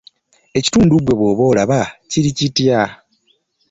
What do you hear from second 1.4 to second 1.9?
olaba